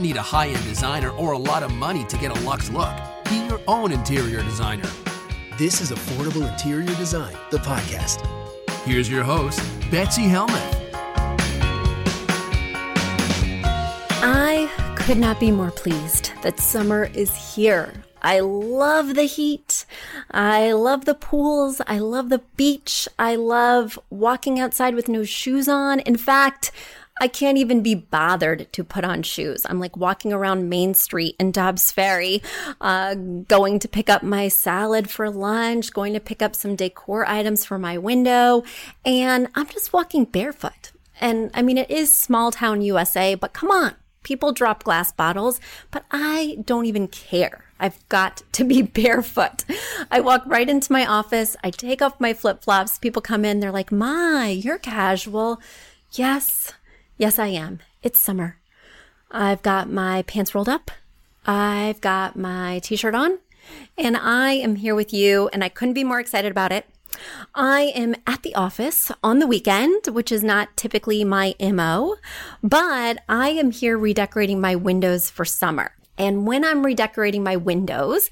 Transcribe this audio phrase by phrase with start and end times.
[0.00, 2.70] Don't need a high end designer or a lot of money to get a luxe
[2.70, 2.94] look.
[3.28, 4.88] Be your own interior designer.
[5.58, 8.24] This is Affordable Interior Design, the podcast.
[8.84, 10.76] Here's your host, Betsy Helmuth.
[14.22, 17.92] I could not be more pleased that summer is here.
[18.22, 19.84] I love the heat.
[20.30, 21.80] I love the pools.
[21.86, 23.06] I love the beach.
[23.18, 26.00] I love walking outside with no shoes on.
[26.00, 26.70] In fact,
[27.20, 29.66] I can't even be bothered to put on shoes.
[29.68, 32.42] I'm like walking around Main Street in Dobbs Ferry,
[32.80, 37.26] uh, going to pick up my salad for lunch, going to pick up some decor
[37.26, 38.64] items for my window,
[39.04, 40.92] and I'm just walking barefoot.
[41.20, 45.60] And I mean, it is small town USA, but come on, people drop glass bottles,
[45.90, 47.64] but I don't even care.
[47.78, 49.64] I've got to be barefoot.
[50.10, 51.56] I walk right into my office.
[51.62, 52.98] I take off my flip flops.
[52.98, 53.60] People come in.
[53.60, 55.60] They're like, My, you're casual.
[56.12, 56.72] Yes,
[57.20, 57.80] Yes, I am.
[58.02, 58.56] It's summer.
[59.30, 60.90] I've got my pants rolled up.
[61.44, 63.40] I've got my t shirt on.
[63.98, 66.86] And I am here with you, and I couldn't be more excited about it.
[67.54, 72.16] I am at the office on the weekend, which is not typically my MO,
[72.62, 75.92] but I am here redecorating my windows for summer.
[76.20, 78.30] And when I'm redecorating my windows,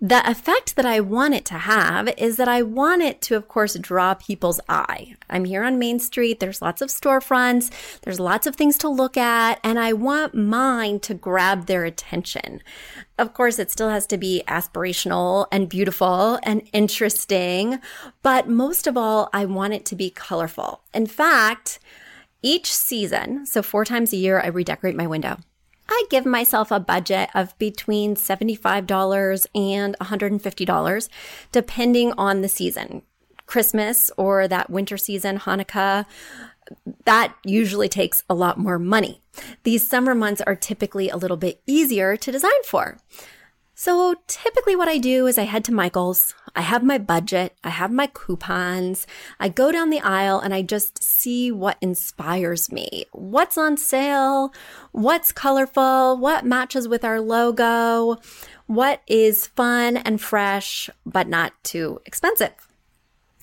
[0.00, 3.46] the effect that I want it to have is that I want it to, of
[3.46, 5.16] course, draw people's eye.
[5.28, 6.40] I'm here on Main Street.
[6.40, 8.00] There's lots of storefronts.
[8.00, 9.60] There's lots of things to look at.
[9.62, 12.62] And I want mine to grab their attention.
[13.18, 17.80] Of course, it still has to be aspirational and beautiful and interesting.
[18.22, 20.80] But most of all, I want it to be colorful.
[20.94, 21.80] In fact,
[22.40, 25.36] each season, so four times a year, I redecorate my window.
[25.88, 31.08] I give myself a budget of between $75 and $150,
[31.52, 33.02] depending on the season.
[33.46, 36.04] Christmas or that winter season, Hanukkah,
[37.04, 39.22] that usually takes a lot more money.
[39.62, 42.98] These summer months are typically a little bit easier to design for.
[43.78, 46.34] So typically what I do is I head to Michael's.
[46.54, 47.54] I have my budget.
[47.62, 49.06] I have my coupons.
[49.38, 53.04] I go down the aisle and I just see what inspires me.
[53.12, 54.54] What's on sale?
[54.92, 56.16] What's colorful?
[56.16, 58.16] What matches with our logo?
[58.66, 62.54] What is fun and fresh, but not too expensive?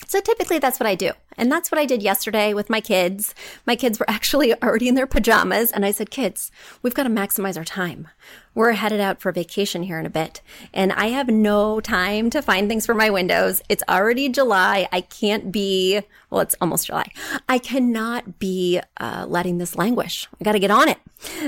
[0.08, 1.12] So typically that's what I do.
[1.38, 3.34] And that's what I did yesterday with my kids.
[3.66, 5.72] My kids were actually already in their pajamas.
[5.72, 8.08] And I said, kids, we've got to maximize our time.
[8.56, 10.42] We're headed out for vacation here in a bit.
[10.74, 13.62] And I have no time to find things for my windows.
[13.68, 14.88] It's already July.
[14.92, 17.08] I can't be, well, it's almost July.
[17.50, 20.28] I cannot be uh, letting this languish.
[20.40, 21.00] I got to get on it.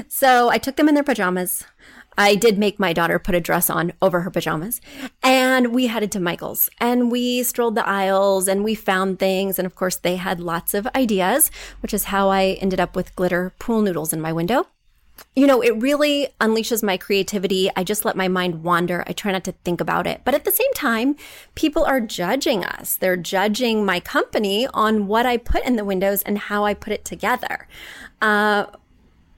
[0.07, 1.63] So I took them in their pajamas.
[2.17, 4.79] I did make my daughter put a dress on over her pajamas
[5.21, 9.59] and we headed to Michael's and we strolled the aisles and we found things.
[9.59, 11.51] And of course, they had lots of ideas,
[11.81, 14.67] which is how I ended up with glitter pool noodles in my window.
[15.35, 17.69] You know, it really unleashes my creativity.
[17.75, 19.03] I just let my mind wander.
[19.07, 20.21] I try not to think about it.
[20.25, 21.15] But at the same time,
[21.55, 22.95] people are judging us.
[22.97, 26.91] They're judging my company on what I put in the windows and how I put
[26.91, 27.67] it together.
[28.21, 28.65] Uh,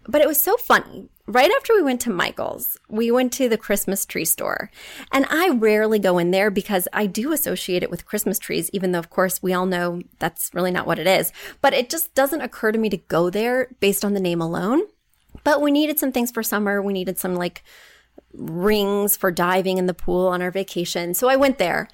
[0.08, 3.58] but it was so funny right after we went to Michael's, we went to the
[3.58, 4.72] Christmas tree store.
[5.12, 8.92] And I rarely go in there because I do associate it with Christmas trees, even
[8.92, 11.32] though, of course, we all know that's really not what it is.
[11.62, 14.82] But it just doesn't occur to me to go there based on the name alone.
[15.44, 16.82] But we needed some things for summer.
[16.82, 17.64] We needed some like
[18.38, 21.14] rings for diving in the pool on our vacation.
[21.14, 21.88] So I went there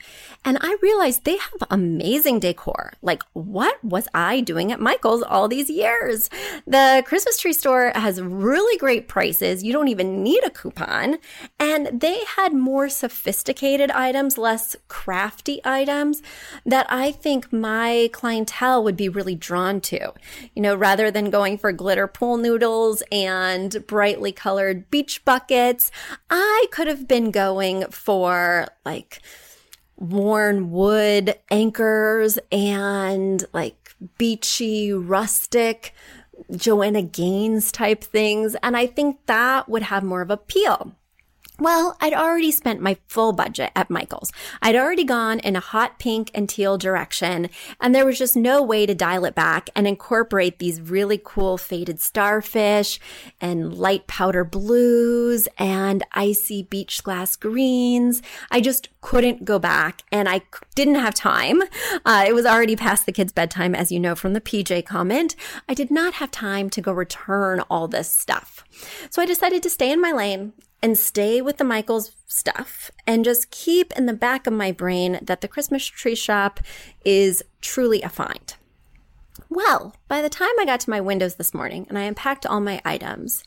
[0.46, 2.94] and I realized they have amazing decor.
[3.02, 6.30] Like, what was I doing at Michael's all these years?
[6.68, 9.64] The Christmas tree store has really great prices.
[9.64, 11.18] You don't even need a coupon.
[11.60, 16.22] And they had more sophisticated items, less crafty items
[16.66, 20.14] that I think my clientele would be really drawn to.
[20.56, 25.90] You know, rather than going for glitter pool noodles and brightly colored beach buckets,
[26.36, 29.22] I could have been going for like
[29.98, 35.94] worn wood anchors and like beachy, rustic,
[36.56, 38.56] Joanna Gaines type things.
[38.64, 40.96] And I think that would have more of appeal.
[41.60, 44.32] Well, I'd already spent my full budget at Michael's.
[44.64, 47.48] I'd already gone in a hot pink and teal direction,
[47.80, 51.60] and there was just no way to dial it back and incorporate these really cool
[51.60, 53.00] faded starfish
[53.40, 58.24] and light powder blues and icy beach glass greens.
[58.50, 60.42] I just couldn't go back, and I
[60.74, 61.62] didn't have time.
[62.04, 65.36] Uh, it was already past the kids' bedtime, as you know from the PJ comment.
[65.70, 68.64] I did not have time to go return all this stuff.
[69.12, 70.54] So I decided to stay in my lane
[70.84, 75.18] and stay with the Michaels stuff and just keep in the back of my brain
[75.22, 76.60] that the Christmas tree shop
[77.06, 78.56] is truly a find.
[79.50, 82.60] Well, by the time I got to my windows this morning and I unpacked all
[82.60, 83.46] my items,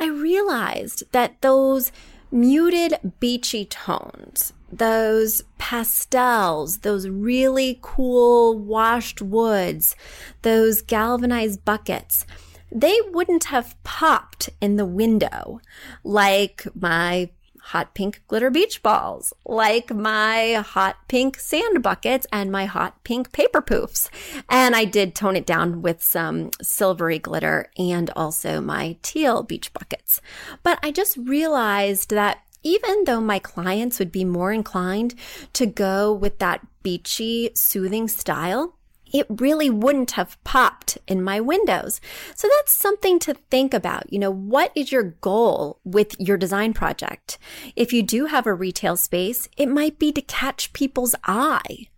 [0.00, 1.92] I realized that those
[2.30, 9.94] muted beachy tones, those pastels, those really cool washed woods,
[10.40, 12.24] those galvanized buckets,
[12.74, 15.60] they wouldn't have popped in the window
[16.02, 17.30] like my
[17.62, 23.32] hot pink glitter beach balls, like my hot pink sand buckets and my hot pink
[23.32, 24.08] paper poofs.
[24.48, 29.72] And I did tone it down with some silvery glitter and also my teal beach
[29.72, 30.20] buckets.
[30.62, 35.14] But I just realized that even though my clients would be more inclined
[35.52, 38.76] to go with that beachy, soothing style,
[39.12, 42.00] it really wouldn't have popped in my windows.
[42.34, 44.12] So that's something to think about.
[44.12, 47.38] You know, what is your goal with your design project?
[47.76, 51.88] If you do have a retail space, it might be to catch people's eye.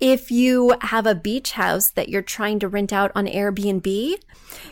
[0.00, 4.14] If you have a beach house that you're trying to rent out on Airbnb,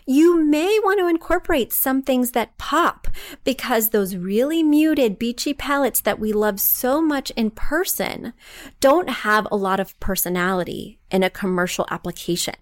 [0.06, 3.08] you may want to incorporate some things that pop
[3.43, 8.32] because those really muted beachy palettes that we love so much in person
[8.81, 12.55] don't have a lot of personality in a commercial application.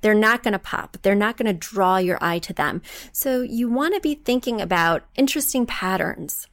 [0.00, 0.98] They're not going to pop.
[1.02, 2.82] They're not going to draw your eye to them.
[3.12, 6.46] So you want to be thinking about interesting patterns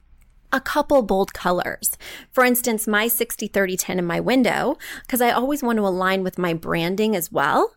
[0.51, 1.97] a couple bold colors.
[2.31, 6.23] For instance, my 60 30 10 in my window, because I always want to align
[6.23, 7.75] with my branding as well.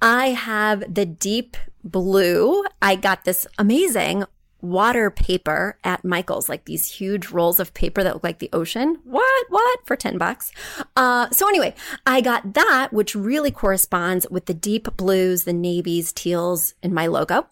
[0.00, 2.64] I have the deep blue.
[2.82, 4.24] I got this amazing
[4.60, 8.98] water paper at Michael's, like these huge rolls of paper that look like the ocean.
[9.04, 9.46] What?
[9.48, 9.86] What?
[9.86, 10.52] For 10 bucks.
[10.96, 11.74] Uh, so anyway,
[12.06, 17.06] I got that, which really corresponds with the deep blues, the navies, teals in my
[17.06, 17.46] logo.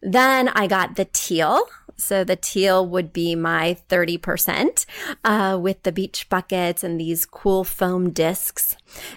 [0.00, 1.64] Then I got the teal,
[1.98, 4.86] so the teal would be my 30%
[5.24, 8.76] uh, with the beach buckets and these cool foam discs.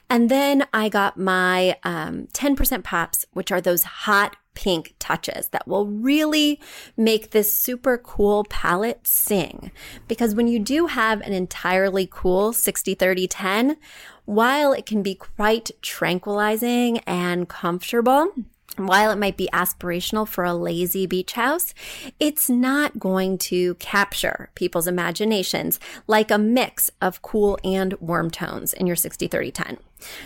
[0.09, 5.67] And then I got my um, 10% pops, which are those hot pink touches that
[5.67, 6.59] will really
[6.97, 9.71] make this super cool palette sing.
[10.07, 13.77] Because when you do have an entirely cool 60 30 10,
[14.25, 18.33] while it can be quite tranquilizing and comfortable,
[18.77, 21.73] while it might be aspirational for a lazy beach house,
[22.19, 28.73] it's not going to capture people's imaginations like a mix of cool and warm tones
[28.73, 29.77] in your 60 30 10.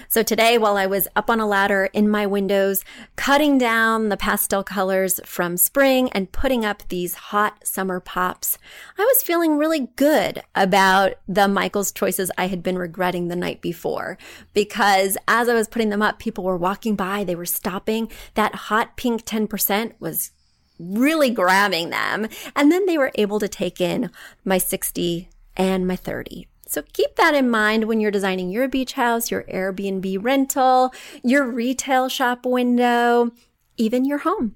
[0.08, 2.84] So today, while I was up on a ladder in my windows,
[3.16, 8.58] cutting down the pastel colors from spring and putting up these hot summer pops,
[8.98, 13.62] I was feeling really good about the Michaels choices I had been regretting the night
[13.62, 14.18] before.
[14.54, 18.12] Because as I was putting them up, people were walking by, they were stopping.
[18.36, 20.32] That hot pink 10% was
[20.80, 22.28] really grabbing them.
[22.56, 24.10] And then they were able to take in
[24.44, 26.48] my 60 and my 30.
[26.76, 31.50] So keep that in mind when you're designing your beach house, your Airbnb rental, your
[31.50, 33.32] retail shop window,
[33.78, 34.56] even your home.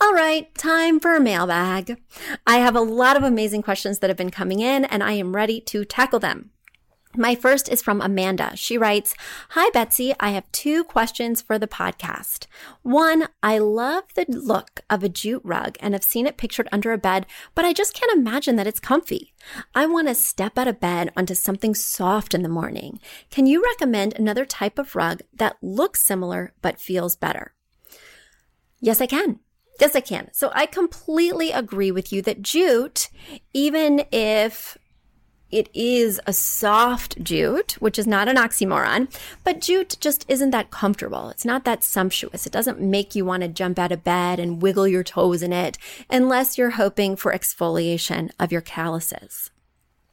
[0.00, 2.00] All right, time for a mailbag.
[2.46, 5.36] I have a lot of amazing questions that have been coming in and I am
[5.36, 6.52] ready to tackle them.
[7.18, 8.54] My first is from Amanda.
[8.56, 9.14] She writes,
[9.50, 10.14] Hi, Betsy.
[10.20, 12.46] I have two questions for the podcast.
[12.82, 16.92] One, I love the look of a jute rug and have seen it pictured under
[16.92, 19.32] a bed, but I just can't imagine that it's comfy.
[19.74, 23.00] I want to step out of bed onto something soft in the morning.
[23.30, 27.54] Can you recommend another type of rug that looks similar but feels better?
[28.78, 29.40] Yes, I can.
[29.80, 30.28] Yes, I can.
[30.32, 33.08] So I completely agree with you that jute,
[33.54, 34.76] even if
[35.50, 39.08] it is a soft jute, which is not an oxymoron,
[39.44, 41.28] but jute just isn't that comfortable.
[41.28, 42.46] It's not that sumptuous.
[42.46, 45.52] It doesn't make you want to jump out of bed and wiggle your toes in
[45.52, 45.78] it
[46.10, 49.50] unless you're hoping for exfoliation of your calluses.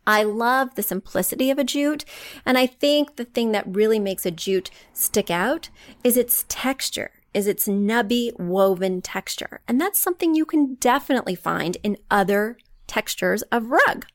[0.05, 2.05] I love the simplicity of a jute.
[2.45, 5.69] And I think the thing that really makes a jute stick out
[6.03, 9.61] is its texture, is its nubby woven texture.
[9.67, 12.57] And that's something you can definitely find in other
[12.93, 14.05] textures of rug.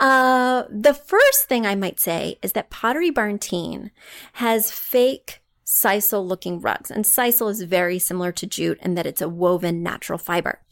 [0.00, 3.90] Uh, the first thing I might say is that Pottery Barn Teen
[4.34, 6.90] has fake sisal looking rugs.
[6.90, 10.62] And sisal is very similar to jute in that it's a woven natural fiber.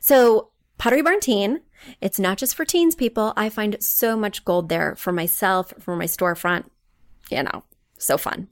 [0.00, 1.62] So Pottery Barn Teen,
[2.00, 3.32] it's not just for teens people.
[3.36, 6.66] I find so much gold there for myself, for my storefront.
[7.30, 7.64] You know,
[7.98, 8.46] so fun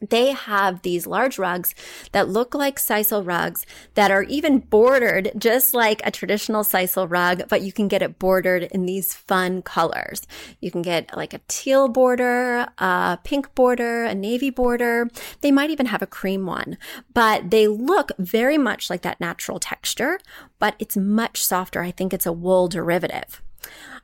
[0.00, 1.74] they have these large rugs
[2.12, 7.44] that look like sisal rugs that are even bordered just like a traditional sisal rug,
[7.48, 10.26] but you can get it bordered in these fun colors.
[10.60, 15.08] You can get like a teal border, a pink border, a navy border.
[15.40, 16.78] They might even have a cream one,
[17.14, 20.18] but they look very much like that natural texture,
[20.58, 21.80] but it's much softer.
[21.82, 23.42] I think it's a wool derivative.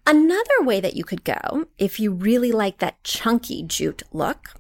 [0.05, 4.55] Another way that you could go, if you really like that chunky jute look,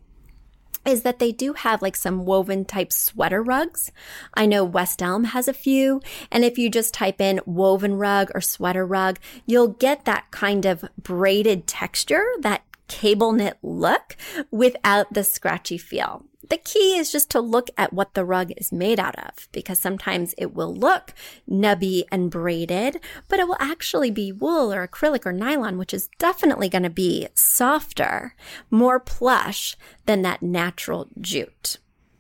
[0.85, 3.93] is that they do have like some woven type sweater rugs.
[4.35, 6.01] I know West Elm has a few.
[6.31, 10.67] And if you just type in woven rug or sweater rug, you'll get that kind
[10.67, 14.17] of braided texture, that cable knit look
[14.51, 16.25] without the scratchy feel.
[16.49, 19.79] The key is just to look at what the rug is made out of because
[19.79, 21.15] sometimes it will look
[21.49, 26.09] nubby and braided, but it will actually be wool or acrylic or nylon, which is
[26.19, 28.35] definitely going to be softer,
[28.71, 31.79] more plush than that natural jute.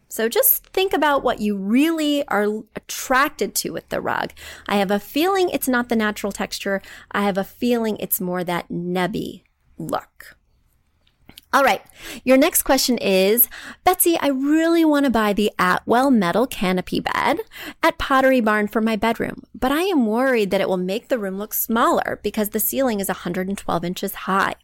[0.08, 4.32] So just think about what you really are attracted to with the rug.
[4.68, 6.82] I have a feeling it's not the natural texture.
[7.10, 9.42] I have a feeling it's more that nubby
[9.78, 10.36] look.
[11.54, 11.82] All right.
[12.24, 13.46] Your next question is,
[13.84, 17.40] Betsy, I really want to buy the Atwell metal canopy bed
[17.82, 21.18] at Pottery Barn for my bedroom, but I am worried that it will make the
[21.18, 24.54] room look smaller because the ceiling is 112 inches high.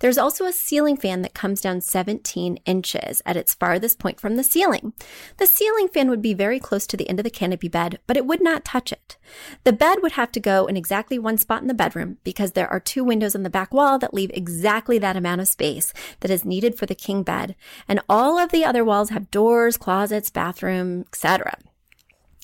[0.00, 4.36] There's also a ceiling fan that comes down 17 inches at its farthest point from
[4.36, 4.92] the ceiling.
[5.38, 8.16] The ceiling fan would be very close to the end of the canopy bed, but
[8.16, 9.16] it would not touch it.
[9.64, 12.68] The bed would have to go in exactly one spot in the bedroom because there
[12.68, 16.30] are two windows on the back wall that leave exactly that amount of space that
[16.30, 17.56] is needed for the king bed,
[17.86, 21.58] and all of the other walls have doors, closets, bathroom, etc.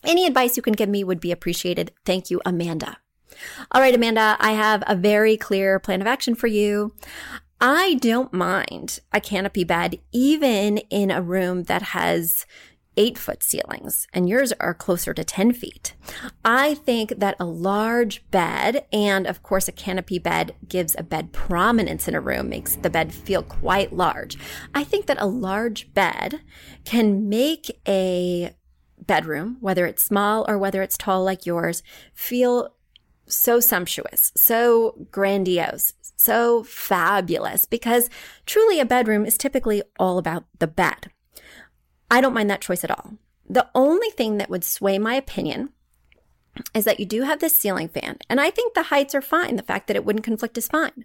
[0.03, 1.93] Any advice you can give me would be appreciated.
[2.05, 2.99] Thank you, Amanda.
[3.73, 6.95] All right, Amanda, I have a very clear plan of action for you.
[7.61, 12.47] I don't mind a canopy bed, even in a room that has
[12.97, 15.95] eight foot ceilings and yours are closer to 10 feet.
[16.45, 21.33] I think that a large bed and of course a canopy bed gives a bed
[21.33, 24.37] prominence in a room, makes the bed feel quite large.
[24.75, 26.41] I think that a large bed
[26.85, 28.55] can make a
[28.99, 31.83] bedroom, whether it's small or whether it's tall like yours,
[32.15, 32.75] feel
[33.27, 38.11] so sumptuous, so grandiose, so fabulous, because
[38.47, 41.11] truly a bedroom is typically all about the bed.
[42.11, 43.15] I don't mind that choice at all.
[43.49, 45.71] The only thing that would sway my opinion
[46.73, 49.57] is that you do have this ceiling fan, and I think the heights are fine.
[49.57, 51.05] The fact that it wouldn't conflict is fine.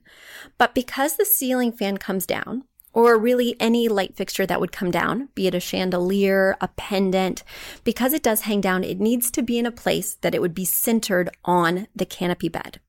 [0.58, 4.92] But because the ceiling fan comes down, or really any light fixture that would come
[4.92, 7.44] down, be it a chandelier, a pendant.
[7.84, 10.54] Because it does hang down, it needs to be in a place that it would
[10.54, 12.80] be centered on the canopy bed.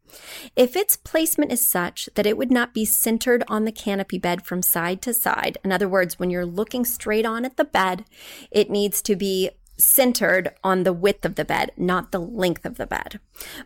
[0.57, 4.45] If its placement is such that it would not be centered on the canopy bed
[4.45, 8.05] from side to side, in other words, when you're looking straight on at the bed,
[8.51, 12.77] it needs to be centered on the width of the bed, not the length of
[12.77, 13.19] the bed.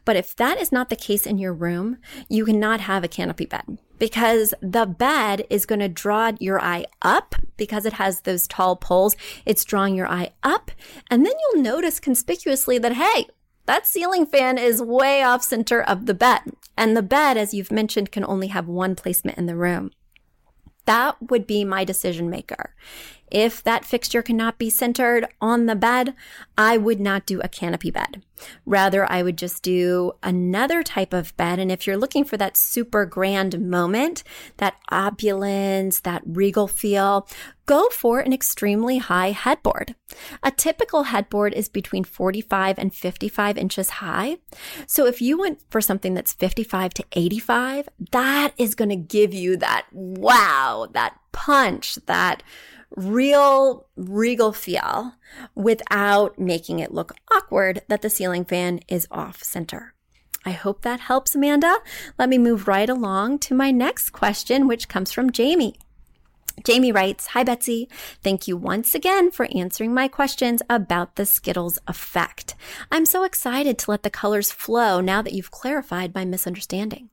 [0.05, 1.99] But if that is not the case in your room,
[2.29, 6.85] you cannot have a canopy bed because the bed is going to draw your eye
[7.03, 9.17] up because it has those tall poles.
[9.47, 10.71] It's drawing your eye up.
[11.11, 13.27] And then you'll notice conspicuously that, hey,
[13.67, 16.41] that ceiling fan is way off center of the bed.
[16.77, 19.91] And the bed, as you've mentioned, can only have one placement in the room.
[20.87, 22.75] That would be my decision maker.
[23.35, 26.15] If that fixture cannot be centered on the bed,
[26.57, 28.23] I would not do a canopy bed.
[28.65, 31.59] Rather, I would just do another type of bed.
[31.59, 34.23] And if you're looking for that super grand moment,
[34.59, 37.27] that opulence, that regal feel,
[37.67, 39.97] go for an extremely high headboard.
[40.45, 44.37] A typical headboard is between 45 and 55 inches high.
[44.87, 49.35] So if you went for something that's 55 to 85, that is going to give
[49.35, 52.45] you that wow, that punch, that
[52.97, 55.15] real regal feel
[55.55, 59.95] without making it look awkward that the ceiling fan is off center.
[60.47, 61.79] I hope that helps, Amanda.
[62.19, 65.75] Let me move right along to my next question, which comes from Jamie.
[66.63, 67.89] Jamie writes, Hi, Betsy.
[68.23, 72.55] Thank you once again for answering my questions about the Skittles effect.
[72.93, 77.11] I'm so excited to let the colors flow now that you've clarified my misunderstanding.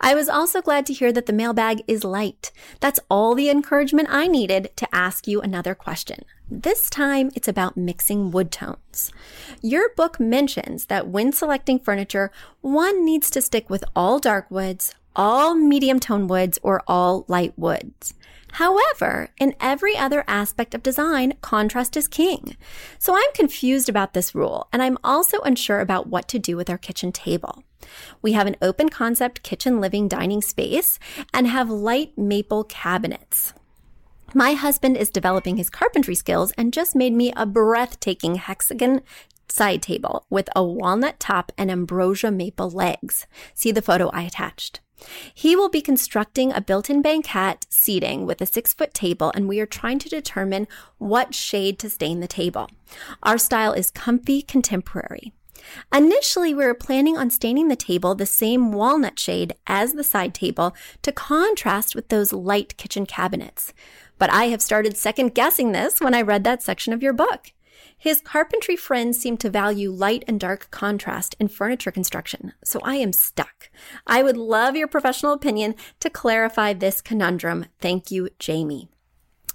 [0.00, 2.50] I was also glad to hear that the mailbag is light.
[2.80, 6.24] That's all the encouragement I needed to ask you another question.
[6.50, 9.12] This time it's about mixing wood tones.
[9.60, 14.94] Your book mentions that when selecting furniture, one needs to stick with all dark woods,
[15.14, 18.14] all medium tone woods, or all light woods.
[18.52, 22.56] However, in every other aspect of design, contrast is king.
[22.98, 26.70] So I'm confused about this rule, and I'm also unsure about what to do with
[26.70, 27.62] our kitchen table.
[28.22, 30.98] We have an open concept kitchen living dining space
[31.32, 33.54] and have light maple cabinets.
[34.34, 39.00] My husband is developing his carpentry skills and just made me a breathtaking hexagon
[39.48, 43.26] side table with a walnut top and ambrosia maple legs.
[43.54, 44.80] See the photo I attached.
[45.32, 49.60] He will be constructing a built-in banquette seating with a six foot table, and we
[49.60, 50.66] are trying to determine
[50.98, 52.68] what shade to stain the table.
[53.22, 55.32] Our style is comfy contemporary.
[55.94, 60.34] Initially, we were planning on staining the table the same walnut shade as the side
[60.34, 63.72] table to contrast with those light kitchen cabinets.
[64.18, 67.52] But I have started second guessing this when I read that section of your book.
[67.96, 72.96] His carpentry friends seem to value light and dark contrast in furniture construction, so I
[72.96, 73.70] am stuck.
[74.06, 77.66] I would love your professional opinion to clarify this conundrum.
[77.80, 78.88] Thank you, Jamie.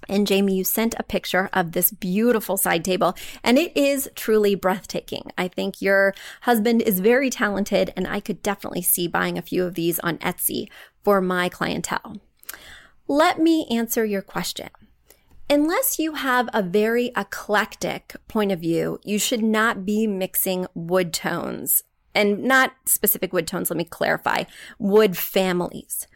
[0.08, 4.54] And Jamie, you sent a picture of this beautiful side table, and it is truly
[4.54, 5.30] breathtaking.
[5.38, 9.64] I think your husband is very talented, and I could definitely see buying a few
[9.64, 10.68] of these on Etsy
[11.02, 12.16] for my clientele.
[13.06, 14.70] Let me answer your question.
[15.50, 21.12] Unless you have a very eclectic point of view, you should not be mixing wood
[21.12, 21.82] tones
[22.14, 23.68] and not specific wood tones.
[23.68, 24.44] Let me clarify
[24.78, 26.06] wood families.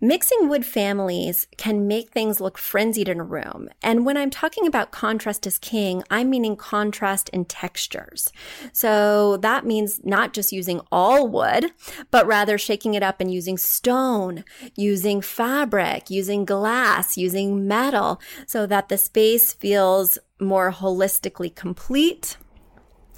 [0.00, 3.70] Mixing wood families can make things look frenzied in a room.
[3.82, 8.30] And when I'm talking about contrast is king, I'm meaning contrast in textures.
[8.74, 11.72] So that means not just using all wood,
[12.10, 18.66] but rather shaking it up and using stone, using fabric, using glass, using metal, so
[18.66, 22.36] that the space feels more holistically complete.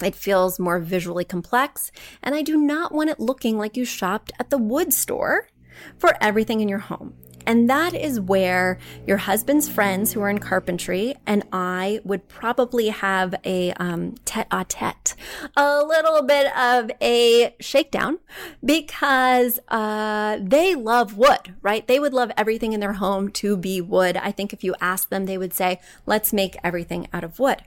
[0.01, 1.91] It feels more visually complex,
[2.23, 5.49] and I do not want it looking like you shopped at the wood store
[5.97, 7.13] for everything in your home.
[7.49, 12.89] And that is where your husband's friends who are in carpentry and I would probably
[12.89, 15.15] have a um, tete a tete,
[15.57, 18.19] a little bit of a shakedown
[18.63, 21.87] because uh, they love wood, right?
[21.87, 24.15] They would love everything in their home to be wood.
[24.15, 27.63] I think if you ask them, they would say, let's make everything out of wood.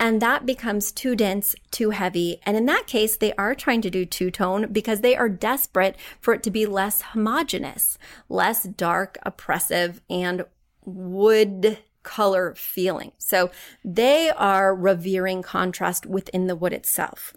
[0.00, 2.40] And that becomes too dense, too heavy.
[2.42, 5.94] And in that case, they are trying to do two tone because they are desperate
[6.20, 7.96] for it to be less homogenous,
[8.28, 10.44] less dark, oppressive, and
[10.84, 13.12] wood color feeling.
[13.18, 13.50] So
[13.84, 17.34] they are revering contrast within the wood itself.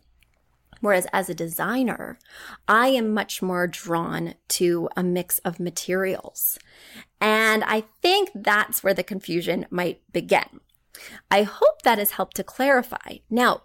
[0.79, 2.19] Whereas as a designer,
[2.67, 6.59] I am much more drawn to a mix of materials.
[7.21, 10.59] And I think that's where the confusion might begin.
[11.31, 13.19] I hope that has helped to clarify.
[13.29, 13.63] Now,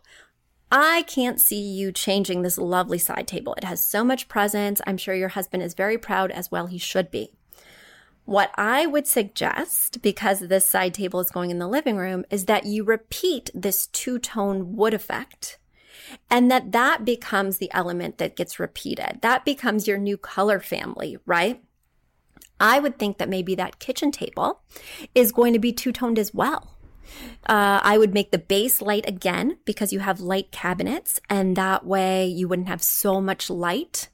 [0.71, 3.55] I can't see you changing this lovely side table.
[3.55, 4.81] It has so much presence.
[4.87, 6.67] I'm sure your husband is very proud as well.
[6.67, 7.33] He should be.
[8.29, 12.45] What I would suggest, because this side table is going in the living room, is
[12.45, 15.57] that you repeat this two tone wood effect
[16.29, 19.21] and that that becomes the element that gets repeated.
[19.23, 21.63] That becomes your new color family, right?
[22.61, 24.61] I would think that maybe that kitchen table
[25.15, 26.77] is going to be two toned as well.
[27.47, 31.87] Uh, I would make the base light again because you have light cabinets and that
[31.87, 34.11] way you wouldn't have so much light.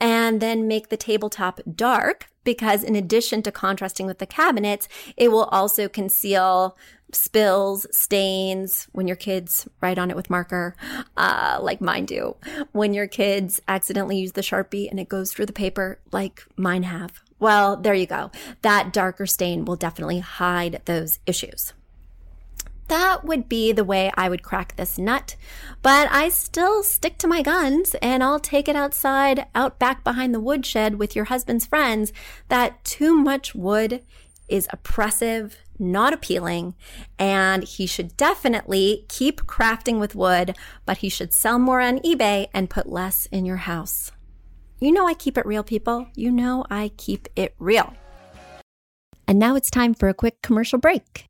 [0.00, 5.30] And then make the tabletop dark because in addition to contrasting with the cabinets, it
[5.30, 6.76] will also conceal
[7.12, 10.76] spills, stains when your kids write on it with marker,
[11.16, 12.36] uh, like mine do.
[12.72, 16.84] When your kids accidentally use the Sharpie and it goes through the paper, like mine
[16.84, 17.20] have.
[17.38, 18.30] Well, there you go.
[18.62, 21.72] That darker stain will definitely hide those issues
[22.90, 25.36] that would be the way I would crack this nut.
[25.80, 30.34] But I still stick to my guns and I'll take it outside, out back behind
[30.34, 32.12] the woodshed with your husband's friends
[32.48, 34.02] that too much wood
[34.48, 36.74] is oppressive, not appealing,
[37.16, 42.48] and he should definitely keep crafting with wood, but he should sell more on eBay
[42.52, 44.10] and put less in your house.
[44.80, 46.08] You know I keep it real, people.
[46.16, 47.94] You know I keep it real.
[49.28, 51.29] And now it's time for a quick commercial break.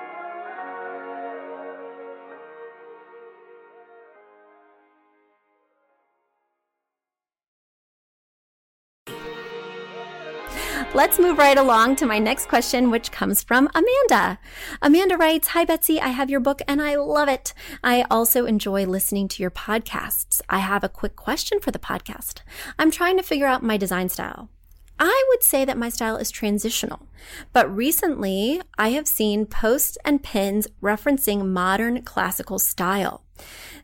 [10.93, 14.37] Let's move right along to my next question, which comes from Amanda.
[14.81, 16.01] Amanda writes Hi, Betsy.
[16.01, 17.53] I have your book and I love it.
[17.81, 20.41] I also enjoy listening to your podcasts.
[20.49, 22.41] I have a quick question for the podcast.
[22.77, 24.49] I'm trying to figure out my design style.
[24.99, 27.07] I would say that my style is transitional,
[27.53, 33.23] but recently I have seen posts and pins referencing modern classical style.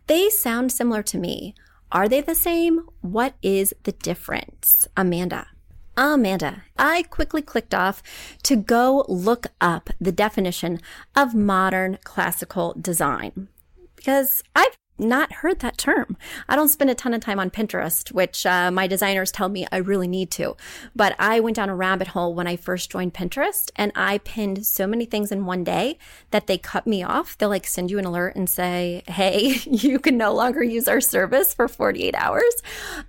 [0.07, 1.55] They sound similar to me.
[1.89, 2.81] Are they the same?
[2.99, 4.89] What is the difference?
[4.97, 5.47] Amanda.
[5.97, 8.03] Amanda, I quickly clicked off
[8.43, 10.79] to go look up the definition
[11.15, 13.47] of modern classical design
[13.95, 16.15] because I've not heard that term.
[16.47, 19.67] I don't spend a ton of time on Pinterest, which uh, my designers tell me
[19.71, 20.55] I really need to.
[20.95, 24.65] But I went down a rabbit hole when I first joined Pinterest and I pinned
[24.65, 25.97] so many things in one day
[26.31, 27.37] that they cut me off.
[27.37, 31.01] They'll like send you an alert and say, hey, you can no longer use our
[31.01, 32.55] service for 48 hours.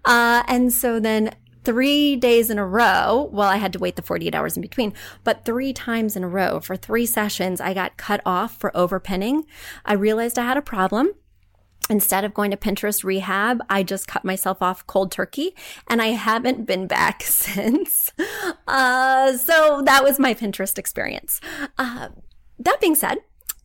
[0.04, 1.34] Uh, and so then
[1.68, 3.28] three days in a row.
[3.30, 6.28] Well, I had to wait the 48 hours in between, but three times in a
[6.28, 9.42] row for three sessions, I got cut off for overpinning.
[9.84, 11.12] I realized I had a problem.
[11.90, 15.54] Instead of going to Pinterest rehab, I just cut myself off cold turkey
[15.88, 18.12] and I haven't been back since.
[18.66, 21.38] Uh, so that was my Pinterest experience.
[21.76, 22.08] Uh,
[22.60, 23.18] that being said,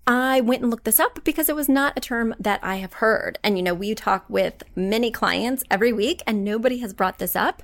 [0.05, 2.93] I went and looked this up because it was not a term that I have
[2.93, 3.39] heard.
[3.43, 7.35] And, you know, we talk with many clients every week and nobody has brought this
[7.35, 7.63] up.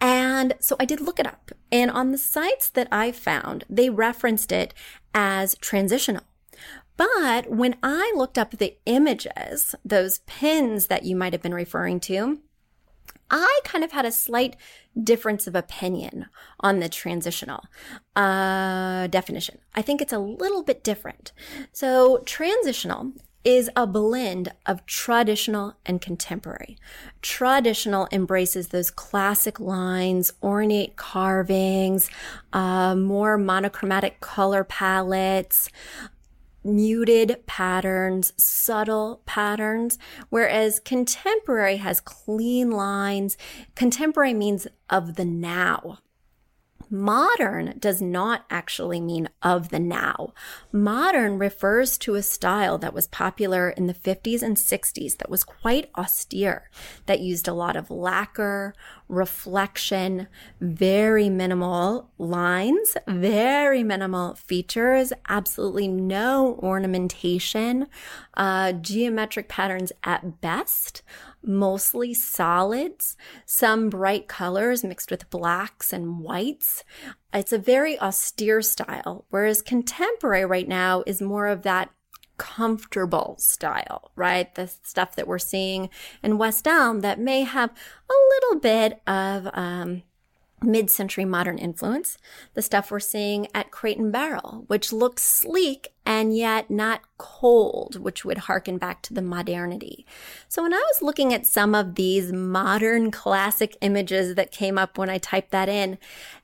[0.00, 1.52] And so I did look it up.
[1.72, 4.74] And on the sites that I found, they referenced it
[5.14, 6.24] as transitional.
[6.98, 12.00] But when I looked up the images, those pins that you might have been referring
[12.00, 12.40] to,
[13.30, 14.56] I kind of had a slight
[15.02, 16.26] difference of opinion
[16.60, 17.64] on the transitional
[18.16, 19.58] uh, definition.
[19.74, 21.32] I think it's a little bit different.
[21.72, 23.12] So, transitional
[23.44, 26.76] is a blend of traditional and contemporary.
[27.22, 32.10] Traditional embraces those classic lines, ornate carvings,
[32.52, 35.70] uh, more monochromatic color palettes,
[36.64, 43.36] muted patterns, subtle patterns, whereas contemporary has clean lines.
[43.74, 45.98] Contemporary means of the now.
[46.90, 50.32] Modern does not actually mean of the now.
[50.72, 55.44] Modern refers to a style that was popular in the 50s and 60s that was
[55.44, 56.70] quite austere,
[57.04, 58.74] that used a lot of lacquer,
[59.08, 60.28] reflection,
[60.60, 67.86] very minimal lines, very minimal features, absolutely no ornamentation,
[68.34, 71.02] uh, geometric patterns at best,
[71.42, 73.16] mostly solids,
[73.46, 76.84] some bright colors mixed with blacks and whites.
[77.32, 81.90] It's a very austere style, whereas contemporary right now is more of that
[82.38, 84.54] comfortable style, right?
[84.54, 85.90] The stuff that we're seeing
[86.22, 90.02] in West Elm that may have a little bit of um,
[90.62, 92.18] mid century modern influence,
[92.54, 98.00] the stuff we're seeing at Crate and Barrel, which looks sleek and yet not cold,
[98.00, 100.06] which would harken back to the modernity.
[100.48, 104.96] So when I was looking at some of these modern classic images that came up
[104.96, 105.98] when I typed that in,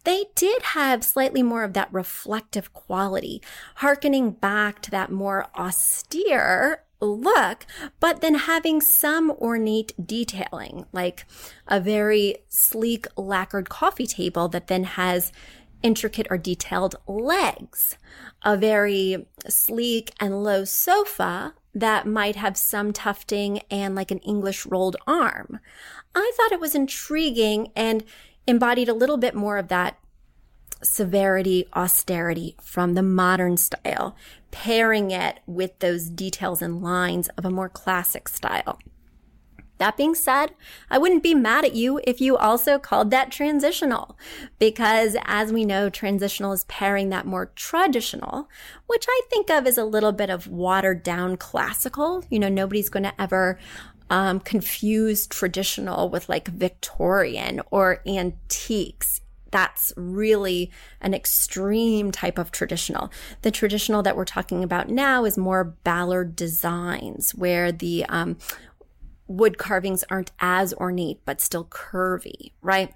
[0.05, 3.41] they did have slightly more of that reflective quality,
[3.77, 7.67] harkening back to that more austere look,
[8.01, 11.27] but then having some ornate detailing, like
[11.69, 15.33] a very sleek lacquered coffee table that then has
[15.83, 17.97] intricate or detailed legs,
[18.43, 24.65] a very sleek and low sofa that might have some tufting and like an English
[24.65, 25.61] rolled arm.
[26.15, 28.05] I thought it was intriguing and
[28.47, 29.99] embodied a little bit more of that
[30.85, 34.17] severity, austerity from the modern style,
[34.51, 38.79] pairing it with those details and lines of a more classic style.
[39.79, 40.53] That being said,
[40.89, 44.17] I wouldn't be mad at you if you also called that transitional,
[44.61, 48.49] because as we know, transitional is pairing that more traditional,
[48.87, 52.25] which I think of as a little bit of watered down classical.
[52.31, 53.59] You know, nobody's going to ever
[54.11, 59.23] um, confuse traditional with like Victorian or antiques
[59.55, 60.69] that's really
[61.01, 63.13] an extreme type of traditional.
[63.43, 68.37] The traditional that we're talking about now is more Ballard designs, where the um,
[69.29, 72.93] wood carvings aren't as ornate, but still curvy, right?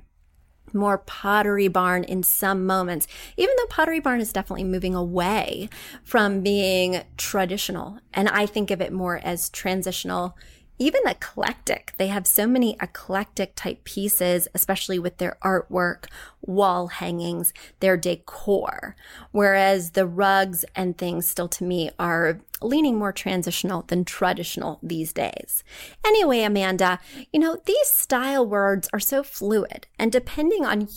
[0.73, 5.68] More pottery barn in some moments, even though pottery barn is definitely moving away
[6.03, 8.01] from being traditional.
[8.12, 10.37] And I think of it more as transitional
[10.79, 11.93] even eclectic.
[11.97, 16.07] They have so many eclectic type pieces, especially with their artwork,
[16.41, 18.95] wall hangings, their decor.
[19.33, 25.12] Whereas the rugs and things still to me are leaning more transitional than traditional these
[25.12, 25.62] days.
[26.05, 26.99] Anyway, Amanda,
[27.33, 30.88] you know, these style words are so fluid and depending on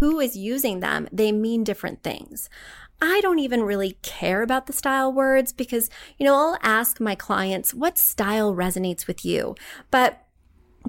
[0.00, 2.48] who is using them, they mean different things.
[3.00, 7.14] I don't even really care about the style words because, you know, I'll ask my
[7.14, 9.54] clients what style resonates with you,
[9.90, 10.24] but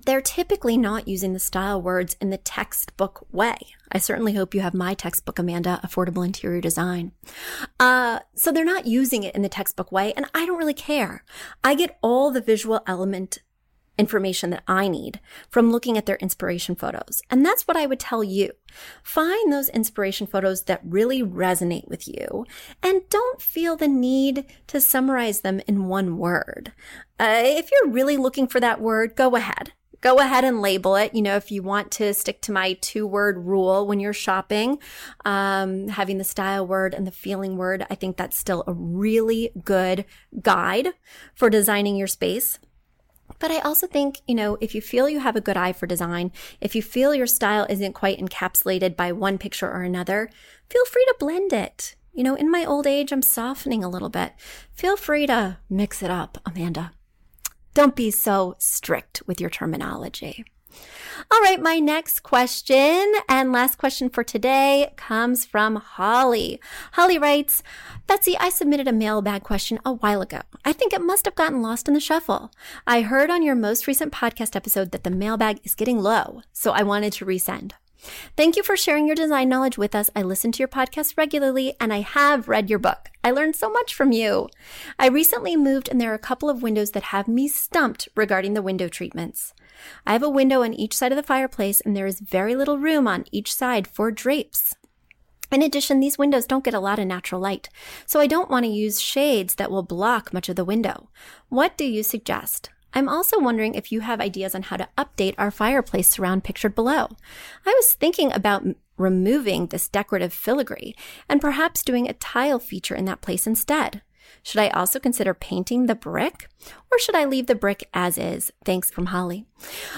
[0.06, 3.58] they're typically not using the style words in the textbook way.
[3.92, 7.12] I certainly hope you have my textbook, Amanda, Affordable Interior Design.
[7.80, 11.24] Uh, so they're not using it in the textbook way, and I don't really care.
[11.64, 13.40] I get all the visual element
[14.00, 17.22] information that I need from looking at their inspiration photos.
[17.30, 18.52] And that's what I would tell you.
[19.04, 22.46] Find those inspiration photos that really resonate with you
[22.82, 26.72] and don't feel the need to summarize them in one word.
[27.20, 29.74] Uh, if you're really looking for that word, go ahead.
[30.02, 31.14] Go ahead and label it.
[31.14, 34.80] You know, if you want to stick to my two word rule when you're shopping,
[35.26, 39.52] um, having the style word and the feeling word, I think that's still a really
[39.62, 40.06] good
[40.42, 40.94] guide
[41.36, 42.60] for designing your space.
[43.40, 45.88] But I also think, you know, if you feel you have a good eye for
[45.88, 50.30] design, if you feel your style isn't quite encapsulated by one picture or another,
[50.70, 51.96] feel free to blend it.
[52.14, 54.34] You know, in my old age, I'm softening a little bit.
[54.74, 56.92] Feel free to mix it up, Amanda.
[57.74, 60.44] Don't be so strict with your terminology.
[61.32, 66.60] All right, my next question and last question for today comes from Holly.
[66.94, 67.62] Holly writes,
[68.08, 70.42] Betsy, I submitted a mailbag question a while ago.
[70.66, 72.52] I think it must have gotten lost in the shuffle.
[72.88, 76.72] I heard on your most recent podcast episode that the mailbag is getting low, so
[76.72, 77.74] I wanted to resend.
[78.38, 80.10] Thank you for sharing your design knowledge with us.
[80.16, 83.10] I listen to your podcast regularly and I have read your book.
[83.24, 84.48] I learned so much from you.
[84.98, 88.54] I recently moved and there are a couple of windows that have me stumped regarding
[88.54, 89.54] the window treatments.
[90.06, 92.78] I have a window on each side of the fireplace, and there is very little
[92.78, 94.76] room on each side for drapes.
[95.52, 97.70] In addition, these windows don't get a lot of natural light,
[98.06, 101.10] so I don't want to use shades that will block much of the window.
[101.50, 102.70] What do you suggest?
[102.94, 106.76] I'm also wondering if you have ideas on how to update our fireplace surround pictured
[106.76, 107.08] below.
[107.66, 108.64] I was thinking about
[108.98, 110.96] removing this decorative filigree
[111.28, 114.02] and perhaps doing a tile feature in that place instead.
[114.44, 116.50] Should I also consider painting the brick
[116.92, 118.52] or should I leave the brick as is?
[118.66, 119.46] Thanks from Holly.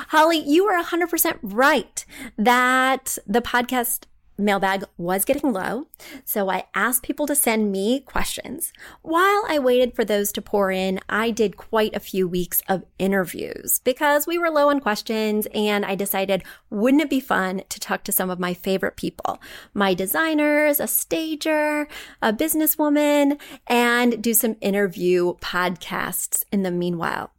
[0.10, 2.06] Holly, you are 100% right
[2.38, 4.06] that the podcast
[4.38, 5.88] mailbag was getting low,
[6.26, 8.74] so I asked people to send me questions.
[9.02, 12.84] While I waited for those to pour in, I did quite a few weeks of
[12.98, 17.80] interviews because we were low on questions and I decided wouldn't it be fun to
[17.80, 19.42] talk to some of my favorite people,
[19.74, 21.88] my designers, a stager,
[22.22, 27.32] a businesswoman, and do some interview podcasts in the meanwhile.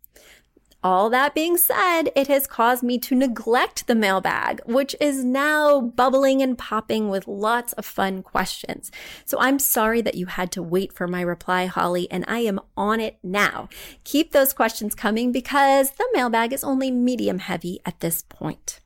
[0.85, 5.81] All that being said, it has caused me to neglect the mailbag, which is now
[5.81, 8.91] bubbling and popping with lots of fun questions.
[9.25, 12.59] So I'm sorry that you had to wait for my reply, Holly, and I am
[12.77, 13.69] on it now.
[14.03, 18.81] Keep those questions coming because the mailbag is only medium heavy at this point.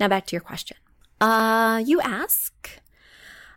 [0.00, 0.78] Now back to your question.
[1.20, 2.80] Uh, you ask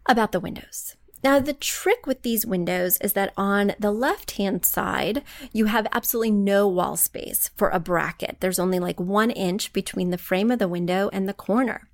[0.05, 0.97] about the windows.
[1.25, 5.87] Now, the trick with these windows is that on the left hand side, you have
[5.91, 8.37] absolutely no wall space for a bracket.
[8.41, 11.89] There's only like one inch between the frame of the window and the corner.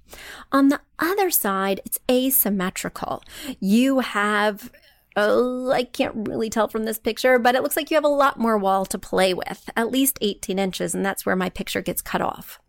[0.51, 3.23] On the other side, it's asymmetrical.
[3.61, 4.69] You have
[5.15, 8.09] Oh, I can't really tell from this picture, but it looks like you have a
[8.09, 11.81] lot more wall to play with, at least 18 inches, and that's where my picture
[11.81, 12.59] gets cut off.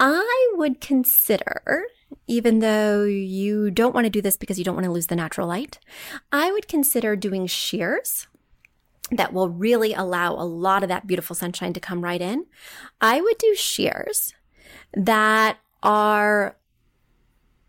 [0.00, 1.84] I would consider
[2.26, 5.16] even though you don't want to do this because you don't want to lose the
[5.16, 5.78] natural light,
[6.32, 8.26] I would consider doing sheers
[9.10, 12.46] that will really allow a lot of that beautiful sunshine to come right in,
[13.00, 14.34] I would do sheers
[14.94, 16.56] that are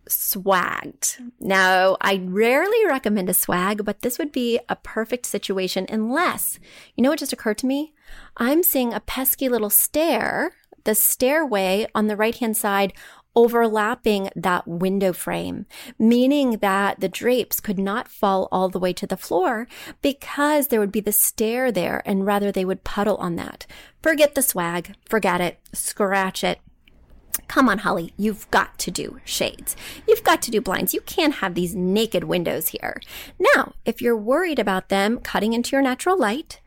[0.09, 1.31] swagged.
[1.39, 6.59] Now, I rarely recommend a swag, but this would be a perfect situation unless,
[6.95, 7.93] you know what just occurred to me?
[8.37, 12.93] I'm seeing a pesky little stair, the stairway on the right hand side
[13.35, 15.65] overlapping that window frame,
[15.97, 19.67] meaning that the drapes could not fall all the way to the floor
[20.01, 23.65] because there would be the stair there and rather they would puddle on that.
[24.01, 26.59] Forget the swag, forget it, scratch it.
[27.47, 29.75] Come on, Holly, you've got to do shades.
[30.07, 30.93] You've got to do blinds.
[30.93, 32.99] You can't have these naked windows here.
[33.55, 36.59] Now, if you're worried about them cutting into your natural light,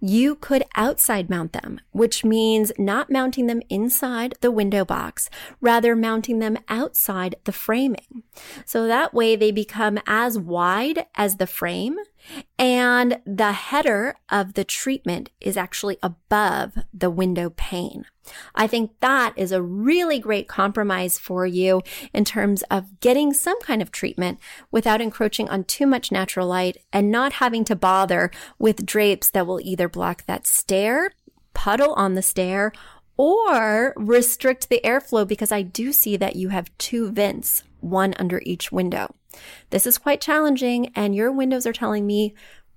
[0.00, 5.30] you could outside mount them, which means not mounting them inside the window box,
[5.60, 8.22] rather mounting them outside the framing.
[8.64, 11.96] So that way they become as wide as the frame
[12.58, 18.04] and the header of the treatment is actually above the window pane.
[18.54, 23.60] I think that is a really great compromise for you in terms of getting some
[23.62, 24.38] kind of treatment
[24.70, 29.46] without encroaching on too much natural light and not having to bother with drapes that
[29.46, 31.12] will either block that stair,
[31.54, 32.72] puddle on the stair,
[33.16, 38.40] or restrict the airflow because I do see that you have two vents, one under
[38.46, 39.14] each window.
[39.68, 42.34] This is quite challenging and your windows are telling me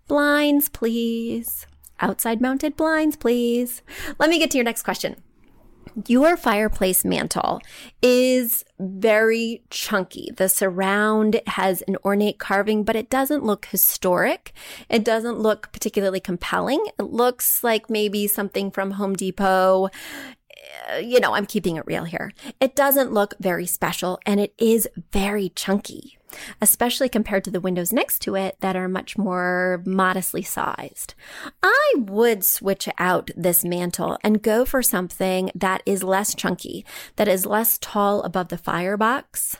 [0.08, 1.66] blinds, please.
[2.00, 3.82] Outside mounted blinds, please.
[4.20, 5.23] Let me get to your next question.
[6.08, 7.62] Your fireplace mantle
[8.02, 10.30] is very chunky.
[10.36, 14.54] The surround has an ornate carving, but it doesn't look historic.
[14.90, 16.84] It doesn't look particularly compelling.
[17.00, 19.90] It looks like maybe something from Home Depot
[20.92, 22.32] uh, you know, I'm keeping it real here.
[22.60, 26.18] It doesn't look very special and it is very chunky
[26.62, 31.14] especially compared to the windows next to it that are much more modestly sized.
[31.62, 37.28] I would switch out this mantle and go for something that is less chunky, that
[37.28, 39.58] is less tall above the firebox.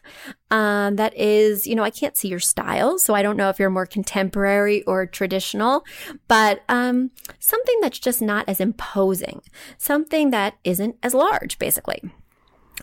[0.52, 3.60] Um, that is, you know, I can't see your style, so I don't know if
[3.60, 5.84] you're more contemporary or traditional,
[6.28, 7.10] but um,
[7.40, 9.42] something that's just not as imposing,
[9.78, 12.04] something that isn't as large, basically.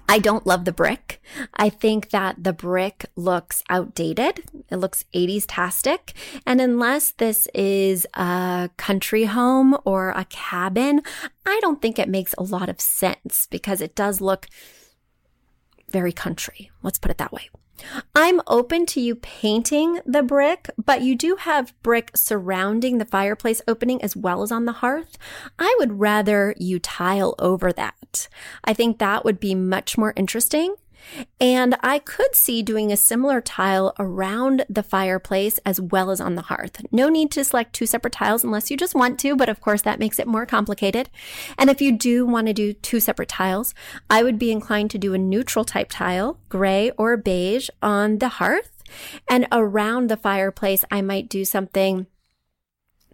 [0.08, 1.22] I don't love the brick.
[1.54, 4.44] I think that the brick looks outdated.
[4.70, 6.14] It looks 80s tastic.
[6.46, 11.02] And unless this is a country home or a cabin,
[11.46, 14.46] I don't think it makes a lot of sense because it does look
[15.90, 16.70] very country.
[16.82, 17.48] Let's put it that way.
[18.14, 23.62] I'm open to you painting the brick, but you do have brick surrounding the fireplace
[23.66, 25.18] opening as well as on the hearth.
[25.58, 28.28] I would rather you tile over that.
[28.64, 30.76] I think that would be much more interesting
[31.40, 36.34] and I could see doing a similar tile around the fireplace as well as on
[36.34, 36.84] the hearth.
[36.92, 39.82] No need to select two separate tiles unless you just want to, but of course
[39.82, 41.10] that makes it more complicated.
[41.58, 43.74] And if you do want to do two separate tiles,
[44.08, 48.28] I would be inclined to do a neutral type tile, gray or beige on the
[48.28, 48.82] hearth.
[49.28, 52.06] And around the fireplace, I might do something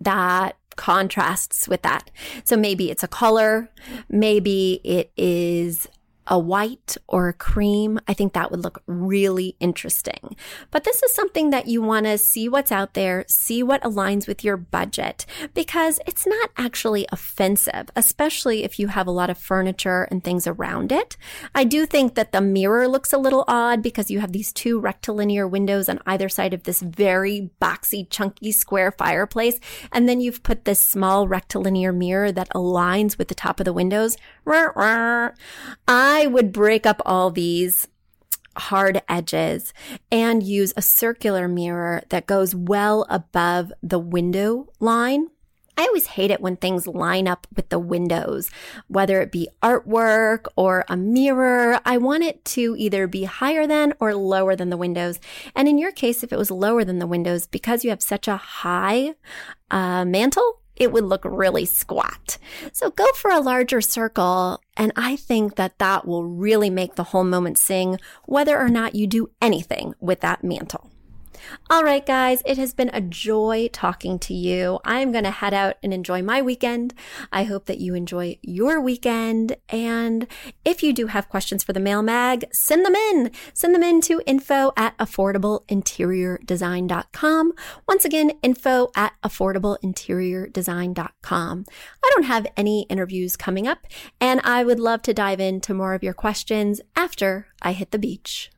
[0.01, 2.11] that contrasts with that.
[2.45, 3.71] So maybe it's a color,
[4.09, 5.89] maybe it is
[6.27, 10.37] a white or a cream, I think that would look really interesting.
[10.71, 14.27] But this is something that you want to see what's out there, see what aligns
[14.27, 19.39] with your budget, because it's not actually offensive, especially if you have a lot of
[19.39, 21.17] furniture and things around it.
[21.55, 24.81] I do think that the mirror looks a little odd because you have these two
[24.81, 29.61] rectilinear windows on either side of this very boxy, chunky square fireplace.
[29.93, 33.73] And then you've put this small rectilinear mirror that aligns with the top of the
[33.73, 34.17] windows.
[36.17, 37.89] I would break up all these
[38.57, 39.75] hard edges
[40.11, 45.27] and use a circular mirror that goes well above the window line.
[45.77, 48.49] I always hate it when things line up with the windows,
[48.89, 51.81] whether it be artwork or a mirror.
[51.85, 55.21] I want it to either be higher than or lower than the windows.
[55.55, 58.27] And in your case, if it was lower than the windows, because you have such
[58.27, 59.17] a high
[59.71, 62.39] uh, mantle, it would look really squat.
[62.73, 64.61] So go for a larger circle.
[64.77, 68.95] And I think that that will really make the whole moment sing, whether or not
[68.95, 70.91] you do anything with that mantle.
[71.69, 74.79] All right, guys, it has been a joy talking to you.
[74.85, 76.95] I'm going to head out and enjoy my weekend.
[77.33, 79.57] I hope that you enjoy your weekend.
[79.69, 80.27] And
[80.65, 83.31] if you do have questions for the mailbag, send them in.
[83.55, 87.53] Send them in to info at affordableinteriordesign.com.
[87.89, 91.65] Once again, info at affordableinteriordesign.com.
[92.05, 93.87] I don't have any interviews coming up,
[94.21, 97.99] and I would love to dive into more of your questions after I hit the
[97.99, 98.51] beach.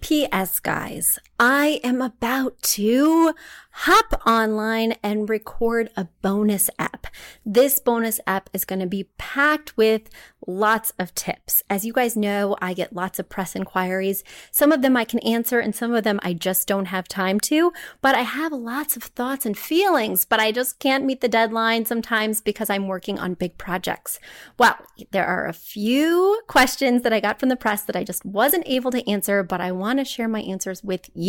[0.00, 0.60] P.S.
[0.60, 3.34] guys, I am about to
[3.80, 7.08] hop online and record a bonus app.
[7.44, 10.08] This bonus app is going to be packed with
[10.46, 11.62] lots of tips.
[11.68, 14.24] As you guys know, I get lots of press inquiries.
[14.50, 17.38] Some of them I can answer and some of them I just don't have time
[17.40, 17.70] to,
[18.00, 21.84] but I have lots of thoughts and feelings, but I just can't meet the deadline
[21.84, 24.18] sometimes because I'm working on big projects.
[24.58, 24.76] Well,
[25.10, 28.66] there are a few questions that I got from the press that I just wasn't
[28.66, 31.25] able to answer, but I want to share my answers with you.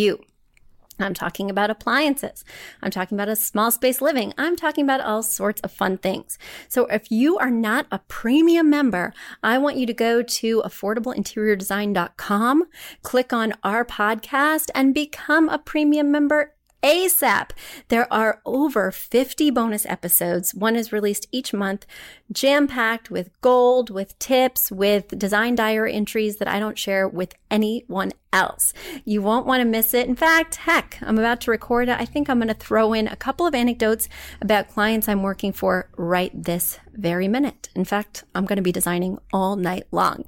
[1.00, 2.43] I'm talking about appliances.
[2.82, 4.34] I'm talking about a small space living.
[4.38, 6.38] I'm talking about all sorts of fun things.
[6.68, 12.64] So if you are not a premium member, I want you to go to affordableinteriordesign.com,
[13.04, 17.51] click on our podcast and become a premium member ASAP.
[17.89, 20.53] There are over 50 bonus episodes.
[20.53, 21.86] One is released each month,
[22.32, 27.34] jam packed with gold, with tips, with design diary entries that I don't share with
[27.49, 28.73] anyone else.
[29.05, 30.07] You won't want to miss it.
[30.07, 31.99] In fact, heck, I'm about to record it.
[31.99, 34.07] I think I'm going to throw in a couple of anecdotes
[34.41, 37.70] about clients I'm working for right this very minute.
[37.76, 40.26] In fact, I'm going to be designing all night long.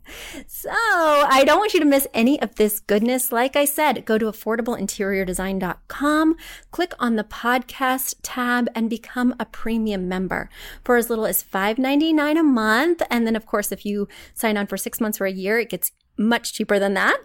[0.48, 3.32] So I don't want you to miss any of this goodness.
[3.32, 6.36] Like I said, go to affordableinteriordesign.com,
[6.72, 10.50] click on the podcast tab and become a premium member
[10.84, 13.02] for as little as $5.99 a month.
[13.10, 15.70] And then of course, if you sign on for six months or a year, it
[15.70, 17.18] gets much cheaper than that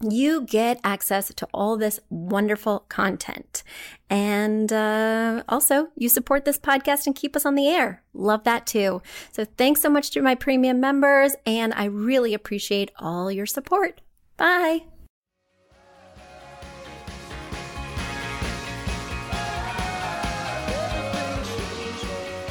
[0.00, 3.62] you get access to all this wonderful content.
[4.10, 8.02] And uh, also, you support this podcast and keep us on the air.
[8.12, 9.02] Love that too.
[9.32, 14.00] So, thanks so much to my premium members, and I really appreciate all your support.
[14.36, 14.82] Bye.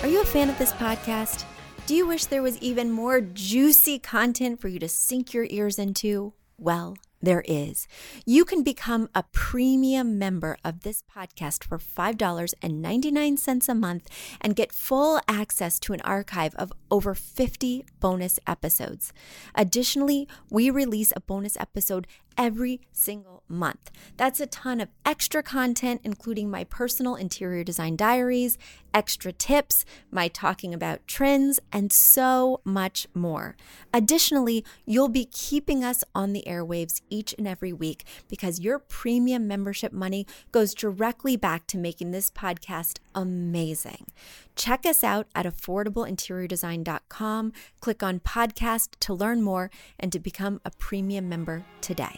[0.01, 1.45] Are you a fan of this podcast?
[1.87, 5.79] Do you wish there was even more juicy content for you to sink your ears
[5.79, 6.33] into?
[6.59, 6.95] Well,
[7.25, 7.87] there is.
[8.25, 14.09] You can become a premium member of this podcast for $5.99 a month
[14.41, 19.11] and get full access to an archive of over 50 bonus episodes.
[19.53, 22.07] Additionally, we release a bonus episode
[22.37, 23.91] every single month.
[24.17, 28.57] That's a ton of extra content, including my personal interior design diaries,
[28.95, 33.55] extra tips, my talking about trends, and so much more.
[33.93, 39.47] Additionally, you'll be keeping us on the airwaves each and every week because your premium
[39.47, 44.07] membership money goes directly back to making this podcast amazing.
[44.55, 47.51] Check us out at affordableinteriordesign.com.
[47.81, 49.69] Click on podcast to learn more
[49.99, 52.17] and to become a premium member today.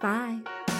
[0.00, 0.75] Bye.